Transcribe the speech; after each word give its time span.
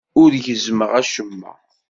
Ur 0.21 0.31
gezzmeɣ 0.45 0.91
acemma. 1.01 1.53